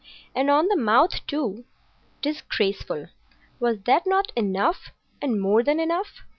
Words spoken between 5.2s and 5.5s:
and